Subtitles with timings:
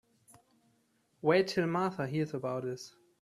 [1.21, 2.95] Wait till Martha hears about this.